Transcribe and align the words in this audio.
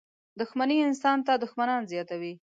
•دښمني 0.39 0.77
انسان 0.87 1.17
ته 1.25 1.33
دښمنان 1.43 1.81
زیاتوي. 1.91 2.33